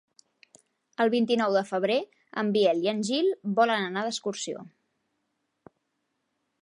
El 1.03 1.09
vint-i-nou 1.13 1.57
de 1.57 1.61
febrer 1.71 1.97
en 2.43 2.49
Biel 2.55 2.81
i 2.87 2.91
en 2.93 3.03
Gil 3.11 3.29
volen 3.61 3.85
anar 3.91 4.07
d'excursió. 4.09 4.65